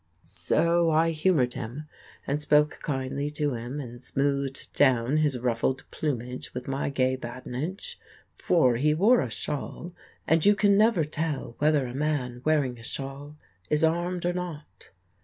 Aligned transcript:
So 0.23 0.89
I 0.89 1.11
humored 1.11 1.53
him 1.53 1.83
and 2.25 2.41
spoke 2.41 2.79
kindly 2.81 3.29
to 3.37 3.53
him 3.53 3.79
and 3.79 4.03
smoothed 4.03 4.73
down 4.73 5.17
his 5.17 5.37
ruffled 5.37 5.83
plumage 5.91 6.55
with 6.55 6.67
my 6.67 6.89
gay 6.89 7.15
badinage, 7.15 7.99
for 8.35 8.77
he 8.77 8.95
wore 8.95 9.21
a 9.21 9.29
shawl 9.29 9.93
and 10.27 10.43
you 10.43 10.55
can 10.55 10.75
never 10.75 11.05
tell 11.05 11.55
whether 11.59 11.85
a 11.85 11.93
man 11.93 12.41
wearing 12.43 12.79
a 12.79 12.83
shawl 12.83 13.37
is 13.69 13.83
armed 13.83 14.25
or 14.25 14.33
not. 14.33 14.89